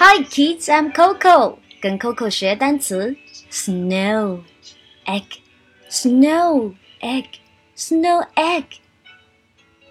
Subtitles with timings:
[0.00, 1.58] Hi kids, I'm Coco。
[1.80, 3.16] 跟 Coco 学单词
[3.50, 4.42] ：snow
[5.06, 5.24] egg,
[5.90, 7.24] snow egg,
[7.76, 8.64] snow egg。